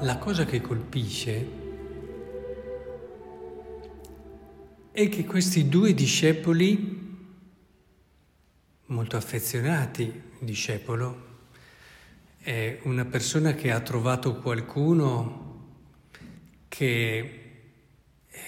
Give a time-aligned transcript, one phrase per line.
[0.00, 1.64] la cosa che colpisce
[4.92, 7.04] è che questi due discepoli,
[8.86, 11.24] molto affezionati, il discepolo,
[12.38, 15.44] è una persona che ha trovato qualcuno
[16.68, 17.18] che
[18.28, 18.40] eh,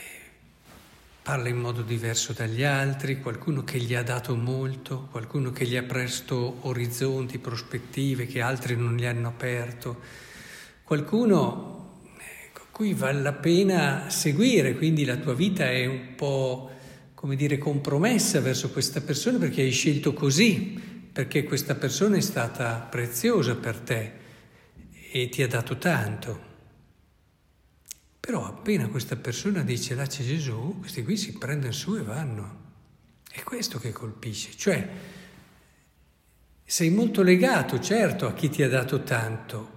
[1.22, 5.76] parla in modo diverso dagli altri, qualcuno che gli ha dato molto, qualcuno che gli
[5.76, 10.26] ha presto orizzonti, prospettive che altri non gli hanno aperto,
[10.88, 12.06] qualcuno
[12.50, 16.70] con cui vale la pena seguire, quindi la tua vita è un po',
[17.12, 20.80] come dire, compromessa verso questa persona perché hai scelto così,
[21.12, 24.12] perché questa persona è stata preziosa per te
[25.12, 26.46] e ti ha dato tanto.
[28.18, 32.60] Però appena questa persona dice là c'è Gesù, questi qui si prendono su e vanno.
[33.30, 34.52] È questo che colpisce.
[34.56, 34.88] Cioè,
[36.64, 39.76] sei molto legato, certo, a chi ti ha dato tanto,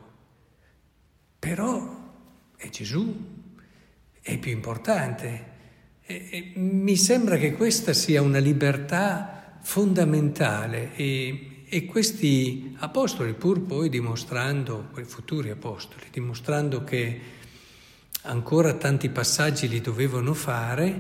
[1.42, 2.14] però
[2.56, 3.14] è Gesù,
[4.22, 5.50] è più importante.
[6.06, 13.62] E, e mi sembra che questa sia una libertà fondamentale e, e questi apostoli, pur
[13.62, 17.22] poi dimostrando, quei futuri apostoli, dimostrando che
[18.24, 20.94] ancora tanti passaggi li dovevano fare,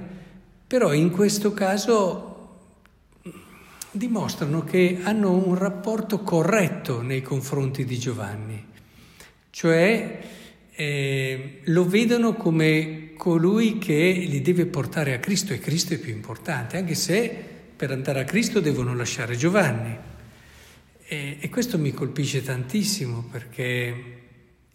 [0.66, 2.30] però in questo caso
[3.92, 8.70] dimostrano che hanno un rapporto corretto nei confronti di Giovanni,
[9.52, 10.20] cioè
[10.74, 16.12] eh, lo vedono come colui che li deve portare a Cristo e Cristo è più
[16.12, 17.30] importante, anche se
[17.76, 19.96] per andare a Cristo devono lasciare Giovanni.
[21.06, 24.20] E, e questo mi colpisce tantissimo perché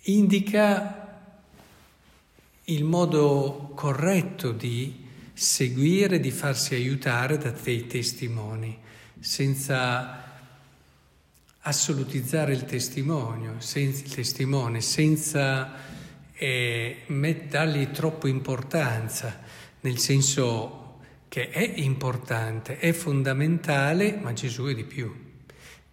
[0.03, 1.21] indica
[2.65, 8.77] il modo corretto di seguire, di farsi aiutare da dei testimoni,
[9.19, 10.36] senza
[11.67, 15.75] assolutizzare il testimonio, senza, il testimone, senza
[16.33, 16.99] eh,
[17.49, 19.41] dargli troppo importanza,
[19.81, 25.13] nel senso che è importante, è fondamentale, ma Gesù è di più.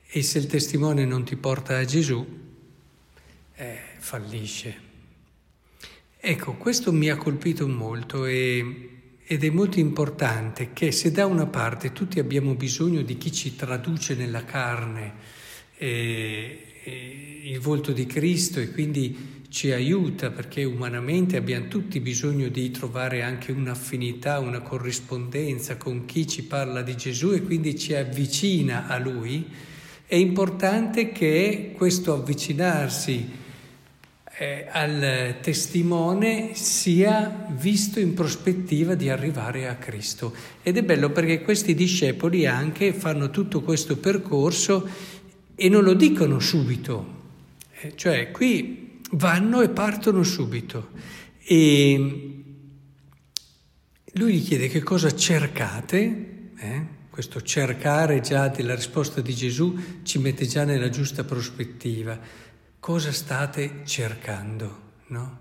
[0.05, 2.23] E se il testimone non ti porta a Gesù,
[3.55, 4.91] eh, fallisce.
[6.19, 8.89] Ecco, questo mi ha colpito molto e,
[9.25, 13.55] ed è molto importante che se da una parte tutti abbiamo bisogno di chi ci
[13.55, 15.41] traduce nella carne
[15.83, 22.71] eh, il volto di Cristo e quindi ci aiuta perché umanamente abbiamo tutti bisogno di
[22.71, 28.87] trovare anche un'affinità, una corrispondenza con chi ci parla di Gesù e quindi ci avvicina
[28.87, 29.45] a Lui,
[30.07, 33.41] è importante che questo avvicinarsi
[34.35, 40.33] eh, al testimone sia visto in prospettiva di arrivare a Cristo.
[40.63, 44.87] Ed è bello perché questi discepoli anche fanno tutto questo percorso
[45.55, 47.21] e non lo dicono subito.
[47.81, 50.89] Eh, cioè qui vanno e partono subito.
[51.45, 52.33] E
[54.13, 56.85] lui gli chiede che cosa cercate, eh?
[57.09, 62.19] questo cercare già della risposta di Gesù ci mette già nella giusta prospettiva.
[62.79, 64.81] Cosa state cercando?
[65.07, 65.39] No?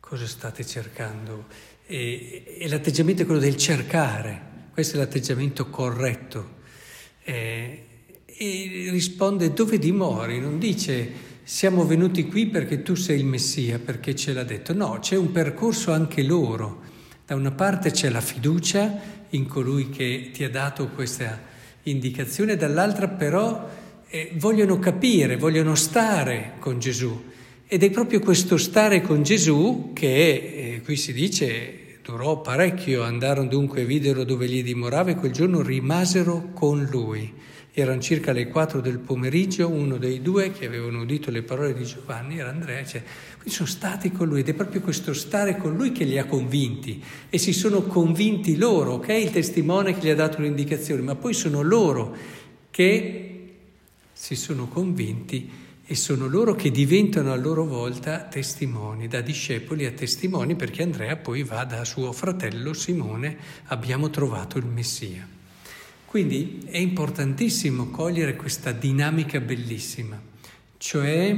[0.00, 1.46] Cosa state cercando?
[1.86, 6.62] E, e, l'atteggiamento è quello del cercare, questo è l'atteggiamento corretto.
[7.22, 7.86] Eh,
[8.36, 14.14] e risponde dove dimori, non dice siamo venuti qui perché tu sei il Messia, perché
[14.16, 14.72] ce l'ha detto.
[14.72, 16.80] No, c'è un percorso anche loro.
[17.26, 18.98] Da una parte c'è la fiducia
[19.30, 21.38] in colui che ti ha dato questa
[21.82, 23.68] indicazione, dall'altra però
[24.08, 27.24] eh, vogliono capire, vogliono stare con Gesù.
[27.66, 33.48] Ed è proprio questo stare con Gesù che, eh, qui si dice, durò parecchio, andarono
[33.48, 37.32] dunque e videro dove gli dimorava e quel giorno rimasero con lui.
[37.76, 41.84] Erano circa le 4 del pomeriggio, uno dei due che avevano udito le parole di
[41.84, 43.02] Giovanni era Andrea, cioè,
[43.34, 46.24] quindi sono stati con lui ed è proprio questo stare con lui che li ha
[46.24, 51.16] convinti e si sono convinti loro, è il testimone che gli ha dato l'indicazione, ma
[51.16, 52.14] poi sono loro
[52.70, 53.54] che
[54.12, 55.50] si sono convinti
[55.84, 61.16] e sono loro che diventano a loro volta testimoni, da discepoli a testimoni, perché Andrea
[61.16, 65.33] poi va da suo fratello Simone, abbiamo trovato il Messia.
[66.14, 70.16] Quindi è importantissimo cogliere questa dinamica bellissima,
[70.76, 71.36] cioè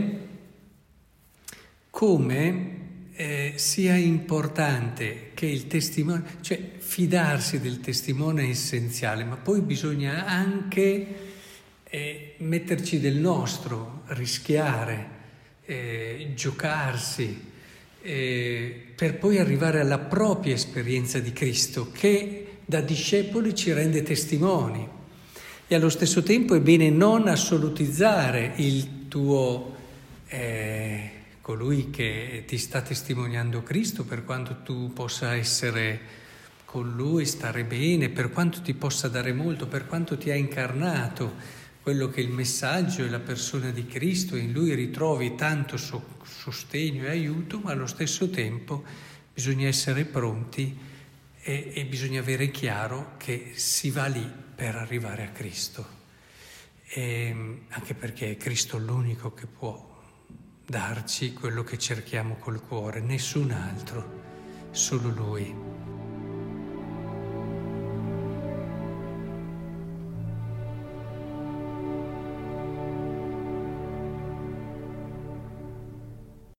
[1.89, 2.77] come
[3.15, 10.27] eh, sia importante che il testimone, cioè fidarsi del testimone è essenziale, ma poi bisogna
[10.27, 11.07] anche
[11.83, 15.09] eh, metterci del nostro, rischiare,
[15.65, 17.45] eh, giocarsi,
[18.03, 24.87] eh, per poi arrivare alla propria esperienza di Cristo, che da discepoli ci rende testimoni.
[25.69, 29.75] E allo stesso tempo è bene non assolutizzare il tuo,
[30.27, 31.11] eh,
[31.41, 36.25] colui che ti sta testimoniando Cristo per quanto tu possa essere
[36.65, 41.35] con lui, stare bene, per quanto ti possa dare molto, per quanto ti ha incarnato,
[41.83, 47.11] quello che il messaggio è la persona di Cristo, in lui ritrovi tanto sostegno e
[47.11, 48.83] aiuto, ma allo stesso tempo
[49.33, 50.95] bisogna essere pronti
[51.47, 55.87] e, e bisogna avere chiaro che si va lì per arrivare a Cristo.
[56.89, 59.95] E, anche perché è Cristo l'unico che può
[60.67, 64.23] darci quello che cerchiamo col cuore, nessun altro,
[64.73, 65.76] solo Lui.